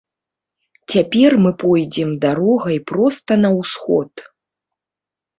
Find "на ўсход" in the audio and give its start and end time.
3.43-4.11